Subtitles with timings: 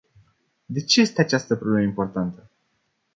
[0.67, 2.49] De ce este această problemă importantă?